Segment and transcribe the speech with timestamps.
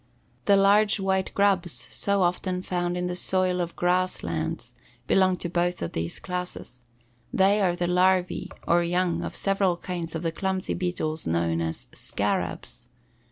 [0.45, 4.73] The large white grubs so often found in the soil of grass lands
[5.05, 6.81] belong to both of these classes.
[7.31, 11.85] They are the larvæ, or young, of several kinds of the clumsy beetles known as
[11.93, 12.87] scarabs.